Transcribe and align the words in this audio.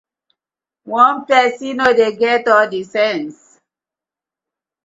One 1.01 1.17
pesin 1.27 1.75
no 1.79 1.87
dey 1.99 2.13
get 2.21 2.43
all 2.53 2.67
the 2.73 2.81
sence. 2.93 3.39